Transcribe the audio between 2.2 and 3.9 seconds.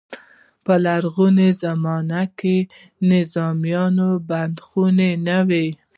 کې منظمې